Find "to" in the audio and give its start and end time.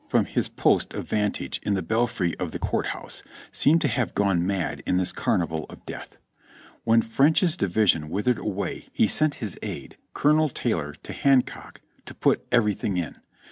3.81-3.87, 11.03-11.13, 12.07-12.15